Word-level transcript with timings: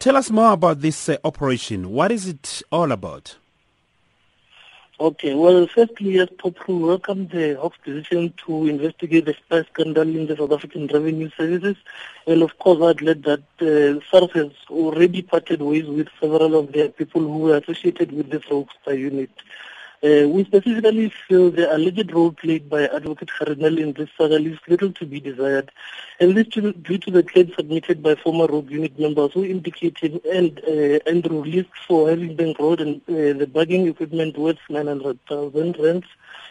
Tell 0.00 0.16
us 0.16 0.30
more 0.30 0.52
about 0.52 0.80
this 0.80 1.10
uh, 1.10 1.18
operation. 1.24 1.90
What 1.90 2.10
is 2.10 2.26
it 2.26 2.62
all 2.72 2.90
about? 2.90 3.36
Okay, 4.98 5.34
well, 5.34 5.66
firstly, 5.66 6.12
yes, 6.12 6.30
POPCRU 6.38 6.86
welcomed 6.86 7.28
the 7.28 7.58
Hawks 7.60 7.76
decision 7.84 8.32
to 8.46 8.66
investigate 8.66 9.26
the 9.26 9.34
spy 9.34 9.62
scandal 9.64 10.08
in 10.08 10.26
the 10.26 10.38
South 10.38 10.52
African 10.52 10.86
Revenue 10.86 11.28
Services. 11.36 11.76
And 12.26 12.40
of 12.40 12.58
course, 12.58 12.80
I'd 12.82 13.02
let 13.02 13.24
that 13.24 13.42
uh, 13.60 14.00
SARS 14.10 14.30
has 14.32 14.52
already 14.70 15.20
parted 15.20 15.60
ways 15.60 15.84
with 15.84 16.08
several 16.18 16.58
of 16.58 16.72
their 16.72 16.88
people 16.88 17.20
who 17.20 17.36
were 17.36 17.58
associated 17.58 18.10
with 18.10 18.30
the 18.30 18.40
Spy 18.40 18.92
unit. 18.92 19.30
Uh, 20.02 20.26
we 20.28 20.42
specifically 20.46 21.12
feel 21.28 21.50
the 21.50 21.70
alleged 21.76 22.10
role 22.12 22.32
played 22.32 22.70
by 22.70 22.86
Advocate 22.86 23.28
Gerrie 23.38 23.56
Nel 23.56 23.76
in 23.76 23.92
this 23.92 24.08
saga 24.16 24.38
leaves 24.38 24.58
little 24.66 24.90
to 24.92 25.04
be 25.04 25.20
desired, 25.20 25.70
and 26.18 26.34
this 26.34 26.48
to, 26.48 26.72
due 26.72 26.96
to 26.96 27.10
the 27.10 27.22
claims 27.22 27.54
submitted 27.54 28.02
by 28.02 28.14
former 28.14 28.46
rogue 28.46 28.70
unit 28.70 28.98
members 28.98 29.34
who 29.34 29.44
indicated 29.44 30.24
and 30.24 30.58
uh, 30.60 30.98
Andrew 31.06 31.42
released 31.42 31.68
for 31.86 32.08
having 32.08 32.34
been 32.34 32.56
rolled 32.58 32.80
and 32.80 33.02
uh, 33.10 33.36
the 33.38 33.46
bugging 33.46 33.90
equipment 33.90 34.38
worth 34.38 34.56
900,000 34.70 35.76
rands 35.78 36.06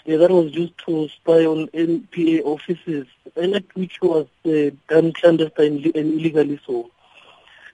that 0.06 0.30
was 0.30 0.54
used 0.54 0.78
to 0.86 1.10
spy 1.10 1.44
on 1.46 1.70
NPA 1.70 2.44
offices, 2.44 3.08
and 3.36 3.64
which 3.74 4.00
was 4.00 4.28
done 4.88 5.12
clandestinely 5.14 5.92
and 5.96 6.20
illegally 6.20 6.60
so. 6.68 6.92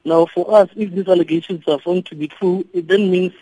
Now, 0.05 0.28
for 0.28 0.53
us, 0.55 0.70
if 0.76 0.92
these 0.92 1.08
allegations 1.08 1.64
are 1.67 1.80
found 1.80 2.05
to 2.05 2.16
be 2.16 2.28
true, 2.28 2.66
it 2.73 2.88
then 2.88 3.09
means 3.09 3.34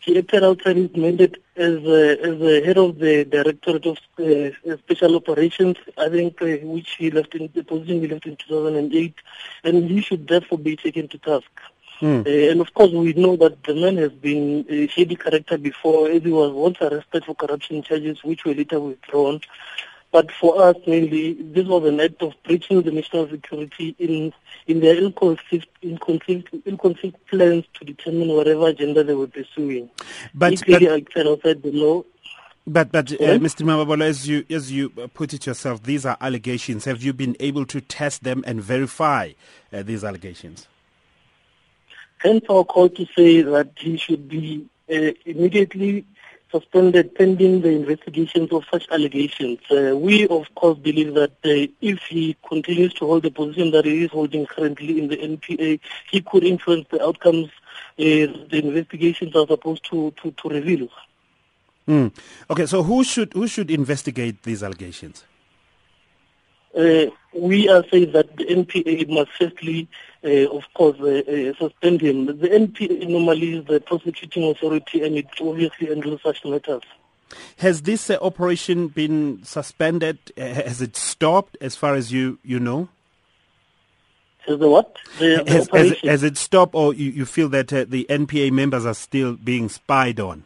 he 0.00 0.18
acted 0.18 0.44
outside 0.44 0.76
his 0.76 0.94
mandate 0.96 1.36
as 1.56 1.76
uh, 1.84 2.16
as 2.28 2.38
the 2.38 2.62
head 2.64 2.78
of 2.78 2.98
the 2.98 3.24
Directorate 3.24 3.86
of 3.86 3.98
uh, 4.18 4.76
Special 4.78 5.16
Operations, 5.16 5.76
I 5.96 6.08
think, 6.08 6.40
uh, 6.40 6.56
which 6.62 6.96
he 6.98 7.10
left 7.10 7.34
in 7.34 7.50
the 7.54 7.64
position 7.64 8.00
he 8.00 8.08
left 8.08 8.26
in 8.26 8.36
2008, 8.36 9.14
and 9.64 9.90
he 9.90 10.00
should 10.00 10.26
therefore 10.28 10.58
be 10.58 10.76
taken 10.76 11.08
to 11.08 11.18
task. 11.18 11.50
Hmm. 12.00 12.22
Uh, 12.24 12.30
and 12.30 12.60
of 12.60 12.72
course, 12.74 12.92
we 12.92 13.12
know 13.14 13.36
that 13.36 13.64
the 13.64 13.74
man 13.74 13.96
has 13.96 14.12
been 14.12 14.64
a 14.68 14.86
shady 14.86 15.16
character 15.16 15.58
before, 15.58 16.08
as 16.08 16.22
he 16.22 16.30
was 16.30 16.52
once 16.52 16.78
arrested 16.80 17.24
for 17.24 17.34
corruption 17.34 17.82
charges, 17.82 18.22
which 18.22 18.44
were 18.44 18.54
later 18.54 18.78
withdrawn. 18.78 19.40
But 20.10 20.32
for 20.32 20.62
us, 20.62 20.76
mainly, 20.86 21.34
this 21.34 21.66
was 21.66 21.84
an 21.84 22.00
act 22.00 22.22
of 22.22 22.32
breaching 22.44 22.80
the 22.82 22.90
national 22.90 23.28
security 23.28 23.94
in 23.98 24.32
in 24.66 24.80
their 24.80 24.96
ill-conceived 24.96 25.66
plans 27.30 27.64
to 27.74 27.84
determine 27.84 28.28
whatever 28.28 28.68
agenda 28.68 29.04
they 29.04 29.14
were 29.14 29.26
pursuing. 29.26 29.90
But, 30.34 30.62
but 30.66 30.82
outside 30.82 31.62
the 31.62 31.72
law. 31.72 32.04
But, 32.66 32.92
but 32.92 33.12
uh, 33.12 33.38
Mr. 33.38 33.64
Mamabolo, 33.64 34.02
as 34.02 34.28
you 34.28 34.44
as 34.50 34.70
you 34.70 34.90
put 34.90 35.32
it 35.32 35.46
yourself, 35.46 35.82
these 35.82 36.04
are 36.04 36.18
allegations. 36.20 36.84
Have 36.84 37.02
you 37.02 37.14
been 37.14 37.34
able 37.40 37.64
to 37.66 37.80
test 37.80 38.24
them 38.24 38.44
and 38.46 38.60
verify 38.60 39.32
uh, 39.72 39.82
these 39.82 40.04
allegations? 40.04 40.68
Hence 42.18 42.44
our 42.50 42.64
call 42.64 42.90
to 42.90 43.06
say 43.16 43.40
that 43.42 43.70
he 43.76 43.96
should 43.96 44.28
be 44.28 44.66
uh, 44.90 45.12
immediately 45.24 46.04
suspended 46.50 47.14
pending 47.14 47.60
the 47.60 47.70
investigations 47.70 48.50
of 48.52 48.64
such 48.70 48.86
allegations. 48.90 49.58
Uh, 49.70 49.96
we, 49.96 50.26
of 50.28 50.46
course, 50.54 50.78
believe 50.78 51.14
that 51.14 51.32
uh, 51.44 51.70
if 51.80 52.00
he 52.08 52.36
continues 52.48 52.94
to 52.94 53.06
hold 53.06 53.22
the 53.22 53.30
position 53.30 53.70
that 53.72 53.84
he 53.84 54.04
is 54.04 54.10
holding 54.10 54.46
currently 54.46 54.98
in 54.98 55.08
the 55.08 55.16
NPA, 55.16 55.80
he 56.10 56.20
could 56.22 56.44
influence 56.44 56.86
the 56.90 57.04
outcomes 57.04 57.50
uh, 57.98 58.02
the 58.50 58.60
investigations 58.64 59.34
are 59.34 59.46
supposed 59.46 59.84
to, 59.90 60.12
to, 60.22 60.30
to 60.30 60.48
reveal. 60.48 60.88
Mm. 61.86 62.12
Okay, 62.50 62.66
so 62.66 62.82
who 62.82 63.02
should 63.02 63.32
who 63.32 63.48
should 63.48 63.70
investigate 63.70 64.42
these 64.42 64.62
allegations? 64.62 65.24
Uh, 66.76 67.06
we 67.32 67.68
are 67.68 67.82
saying 67.90 68.12
that 68.12 68.36
the 68.36 68.44
NPA 68.44 69.08
must 69.08 69.30
firstly, 69.38 69.88
uh, 70.24 70.48
of 70.50 70.64
course, 70.74 70.98
uh, 71.00 71.22
uh 71.30 71.54
suspend 71.58 72.00
him. 72.00 72.26
The 72.26 72.48
NPA 72.48 73.08
normally 73.08 73.58
is 73.58 73.64
the 73.66 73.80
prosecuting 73.80 74.44
authority 74.50 75.04
and 75.04 75.16
it 75.16 75.28
obviously 75.40 75.88
handles 75.88 76.20
such 76.22 76.44
matters. 76.44 76.82
Has 77.58 77.82
this 77.82 78.10
uh, 78.10 78.18
operation 78.20 78.88
been 78.88 79.40
suspended? 79.44 80.18
Has 80.36 80.82
it 80.82 80.96
stopped 80.96 81.56
as 81.60 81.76
far 81.76 81.94
as 81.94 82.12
you, 82.12 82.38
you 82.42 82.58
know? 82.58 82.88
Has 84.46 84.58
the 84.58 84.68
what? 84.68 84.96
The, 85.18 85.44
has, 85.46 85.68
the 85.68 85.78
has, 85.78 86.00
has, 86.00 86.22
it 86.22 86.36
stopped 86.38 86.74
or 86.74 86.94
you, 86.94 87.10
you 87.10 87.26
feel 87.26 87.48
that 87.50 87.68
the 87.68 88.06
NPA 88.08 88.50
members 88.50 88.86
are 88.86 88.94
still 88.94 89.34
being 89.34 89.68
spied 89.68 90.18
on? 90.18 90.44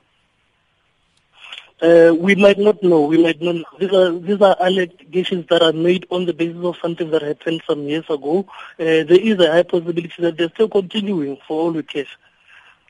Uh, 1.82 2.14
we 2.14 2.36
might 2.36 2.58
not 2.58 2.80
know. 2.82 3.00
We 3.02 3.20
might 3.20 3.42
not. 3.42 3.56
Know. 3.56 3.64
These 3.80 3.92
are 3.92 4.12
these 4.12 4.40
are 4.40 4.56
allegations 4.60 5.46
that 5.48 5.62
are 5.62 5.72
made 5.72 6.06
on 6.10 6.26
the 6.26 6.32
basis 6.32 6.64
of 6.64 6.76
something 6.80 7.10
that 7.10 7.22
happened 7.22 7.62
some 7.66 7.82
years 7.88 8.04
ago. 8.08 8.46
Uh, 8.78 9.02
there 9.02 9.20
is 9.20 9.40
a 9.40 9.50
high 9.50 9.64
possibility 9.64 10.12
that 10.18 10.36
they're 10.36 10.50
still 10.50 10.68
continuing 10.68 11.38
for 11.48 11.60
all 11.60 11.72
we 11.72 11.82
care. 11.82 12.06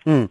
Hmm. 0.04 0.26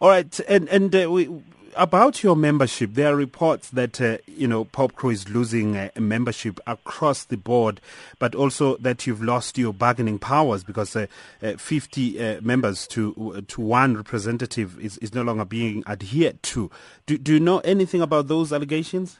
All 0.00 0.08
right, 0.08 0.40
and 0.48 0.68
and 0.68 0.94
uh, 0.94 1.10
we 1.10 1.28
about 1.76 2.22
your 2.22 2.34
membership, 2.34 2.94
there 2.94 3.12
are 3.12 3.16
reports 3.16 3.70
that 3.70 4.00
uh, 4.00 4.18
you 4.26 4.48
know 4.48 4.64
POPCRU 4.64 5.12
is 5.12 5.28
losing 5.28 5.76
uh, 5.76 5.90
membership 5.98 6.58
across 6.66 7.24
the 7.24 7.36
board, 7.36 7.80
but 8.18 8.34
also 8.34 8.76
that 8.78 9.06
you've 9.06 9.22
lost 9.22 9.58
your 9.58 9.72
bargaining 9.72 10.18
powers 10.18 10.64
because 10.64 10.96
uh, 10.96 11.06
uh 11.42 11.52
50 11.52 12.20
uh, 12.20 12.40
members 12.40 12.86
to 12.88 13.44
to 13.46 13.60
one 13.60 13.96
representative 13.96 14.78
is, 14.80 14.98
is 14.98 15.14
no 15.14 15.22
longer 15.22 15.44
being 15.44 15.84
adhered 15.86 16.42
to. 16.44 16.70
Do, 17.06 17.18
do 17.18 17.34
you 17.34 17.40
know 17.40 17.58
anything 17.60 18.00
about 18.02 18.28
those 18.28 18.52
allegations? 18.52 19.18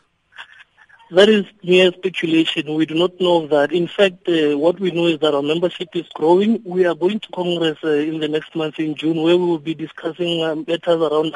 That 1.13 1.29
is 1.29 1.45
mere 1.63 1.93
speculation. 1.93 2.75
We 2.75 2.85
do 2.85 2.97
not 2.97 3.21
know 3.21 3.47
that. 3.47 3.71
In 3.71 3.87
fact, 3.87 4.29
uh, 4.29 4.59
what 4.59 4.81
we 4.81 4.91
know 4.91 5.07
is 5.07 5.21
that 5.21 5.35
our 5.35 5.43
membership 5.43 5.91
is 5.95 6.09
growing. 6.15 6.61
We 6.65 6.85
are 6.85 6.97
going 6.97 7.21
to 7.21 7.29
Congress 7.29 7.79
uh, 7.85 7.91
in 7.91 8.19
the 8.19 8.27
next 8.27 8.57
month 8.57 8.81
in 8.81 8.97
June 8.97 9.23
where 9.23 9.39
we 9.39 9.47
will 9.47 9.61
be 9.61 9.75
discussing 9.75 10.43
um, 10.43 10.65
matters 10.67 11.01
around 11.01 11.33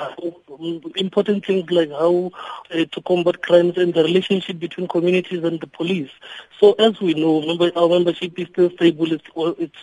important 0.97 1.45
things 1.47 1.71
like 1.71 1.91
how 1.91 2.31
uh, 2.75 2.85
to 2.85 3.03
combat 3.07 3.43
crimes 3.43 3.77
and 3.77 3.95
the 3.95 4.03
relationship 4.03 4.59
between 4.59 4.89
communities 4.89 5.45
and 5.45 5.61
the 5.61 5.67
police. 5.67 6.11
So 6.59 6.73
as 6.75 7.01
we 7.01 7.15
know, 7.15 7.41
member, 7.41 7.71
our 7.77 7.89
membership 7.89 8.39
is 8.39 8.49
still 8.49 8.71
stable. 8.71 9.13
It's, 9.13 9.25
it's, 9.37 9.77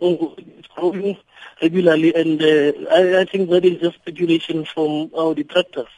it's 0.00 0.68
growing 0.76 1.16
regularly 1.62 2.14
and 2.14 2.40
uh, 2.42 2.90
I, 2.92 3.20
I 3.20 3.24
think 3.24 3.50
that 3.50 3.64
is 3.64 3.80
just 3.80 3.96
speculation 3.96 4.64
from 4.64 5.10
our 5.16 5.34
detractors. 5.34 5.88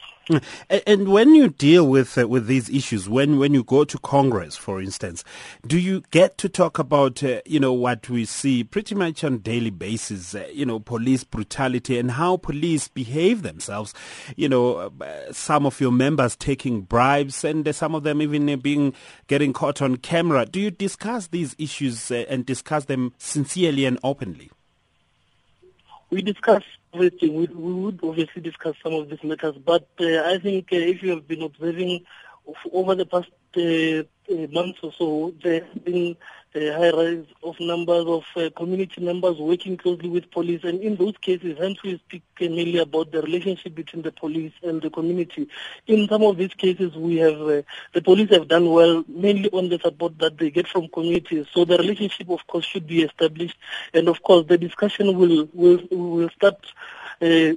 And 0.87 1.09
when 1.09 1.33
you 1.33 1.49
deal 1.49 1.87
with 1.87 2.17
uh, 2.17 2.27
with 2.27 2.47
these 2.47 2.69
issues, 2.69 3.09
when 3.09 3.39
when 3.39 3.53
you 3.53 3.63
go 3.63 3.83
to 3.83 3.97
Congress, 3.99 4.55
for 4.55 4.81
instance, 4.81 5.23
do 5.65 5.79
you 5.79 6.03
get 6.11 6.37
to 6.37 6.49
talk 6.49 6.77
about 6.77 7.23
uh, 7.23 7.41
you 7.45 7.59
know 7.59 7.73
what 7.73 8.09
we 8.09 8.25
see 8.25 8.63
pretty 8.63 8.93
much 8.95 9.23
on 9.23 9.39
daily 9.39 9.71
basis, 9.71 10.35
uh, 10.35 10.47
you 10.53 10.65
know, 10.65 10.79
police 10.79 11.23
brutality 11.23 11.97
and 11.97 12.11
how 12.11 12.37
police 12.37 12.87
behave 12.87 13.41
themselves, 13.41 13.93
you 14.35 14.47
know, 14.47 14.91
uh, 15.01 15.31
some 15.31 15.65
of 15.65 15.81
your 15.81 15.91
members 15.91 16.35
taking 16.35 16.81
bribes 16.81 17.43
and 17.43 17.67
uh, 17.67 17.73
some 17.73 17.95
of 17.95 18.03
them 18.03 18.21
even 18.21 18.49
uh, 18.49 18.55
being 18.55 18.93
getting 19.27 19.53
caught 19.53 19.81
on 19.81 19.97
camera. 19.97 20.45
Do 20.45 20.59
you 20.59 20.71
discuss 20.71 21.27
these 21.27 21.55
issues 21.57 22.11
and 22.11 22.45
discuss 22.45 22.85
them 22.85 23.13
sincerely 23.17 23.85
and 23.85 23.97
openly? 24.03 24.51
We 26.09 26.21
discuss 26.21 26.63
everything. 26.93 27.35
We, 27.35 27.47
we 27.47 27.73
would 27.73 27.99
obviously 28.03 28.41
discuss 28.41 28.75
some 28.83 28.93
of 28.93 29.09
these 29.09 29.23
matters, 29.23 29.55
but 29.63 29.87
uh, 29.99 30.23
I 30.23 30.39
think 30.41 30.69
uh, 30.71 30.77
if 30.77 31.03
you 31.03 31.11
have 31.11 31.27
been 31.27 31.43
observing 31.43 32.05
over 32.71 32.95
the 32.95 33.05
past 33.05 33.29
uh, 33.57 34.03
months 34.51 34.79
or 34.83 34.91
so, 34.97 35.33
there 35.43 35.63
has 35.63 35.77
been 35.83 36.15
a 36.55 36.71
high 36.71 36.89
rise 36.89 37.25
of 37.43 37.59
numbers 37.59 38.05
of 38.07 38.23
uh, 38.35 38.49
community 38.55 39.01
members 39.01 39.37
working 39.37 39.77
closely 39.77 40.09
with 40.09 40.31
police. 40.31 40.63
And 40.63 40.81
in 40.81 40.95
those 40.95 41.15
cases, 41.21 41.57
hence 41.59 41.81
we 41.83 41.97
speak 41.97 42.23
mainly 42.39 42.79
about 42.79 43.11
the 43.11 43.21
relationship 43.21 43.75
between 43.75 44.01
the 44.01 44.11
police 44.11 44.53
and 44.63 44.81
the 44.81 44.89
community. 44.89 45.47
In 45.85 46.07
some 46.07 46.23
of 46.23 46.37
these 46.37 46.53
cases, 46.55 46.95
we 46.95 47.17
have 47.17 47.39
uh, 47.39 47.61
the 47.93 48.01
police 48.03 48.31
have 48.31 48.47
done 48.47 48.71
well, 48.71 49.03
mainly 49.07 49.49
on 49.51 49.69
the 49.69 49.79
support 49.79 50.17
that 50.19 50.37
they 50.37 50.49
get 50.49 50.67
from 50.67 50.87
communities. 50.89 51.45
So 51.53 51.65
the 51.65 51.77
relationship, 51.77 52.29
of 52.29 52.45
course, 52.47 52.65
should 52.65 52.87
be 52.87 53.03
established. 53.03 53.57
And 53.93 54.07
of 54.07 54.23
course, 54.23 54.47
the 54.47 54.57
discussion 54.57 55.17
will 55.17 55.47
will 55.53 55.79
will 55.91 56.29
start. 56.29 56.57
Uh, 57.21 57.53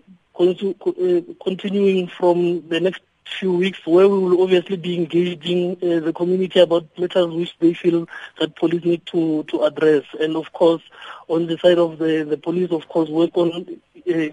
continuing 1.44 2.08
from 2.08 2.66
the 2.68 2.80
next 2.80 3.02
few 3.24 3.52
weeks 3.52 3.78
where 3.86 4.08
we 4.08 4.18
will 4.18 4.42
obviously 4.42 4.76
be 4.76 4.96
engaging 4.96 5.72
uh, 5.82 6.00
the 6.00 6.12
community 6.12 6.60
about 6.60 6.86
matters 6.98 7.32
which 7.32 7.56
they 7.58 7.74
feel 7.74 8.08
that 8.38 8.56
police 8.56 8.84
need 8.84 9.04
to, 9.06 9.44
to 9.44 9.62
address. 9.64 10.04
And 10.20 10.36
of 10.36 10.52
course, 10.52 10.82
on 11.28 11.46
the 11.46 11.58
side 11.58 11.78
of 11.78 11.98
the, 11.98 12.24
the 12.28 12.36
police, 12.36 12.70
of 12.70 12.88
course, 12.88 13.08
work 13.08 13.30
on 13.34 13.80
uh, 14.08 14.28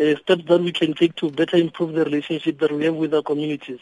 uh, 0.00 0.16
steps 0.20 0.44
that 0.46 0.60
we 0.62 0.72
can 0.72 0.94
take 0.94 1.14
to 1.16 1.30
better 1.30 1.56
improve 1.56 1.92
the 1.92 2.04
relationship 2.04 2.58
that 2.60 2.72
we 2.72 2.84
have 2.84 2.94
with 2.94 3.14
our 3.14 3.22
communities. 3.22 3.80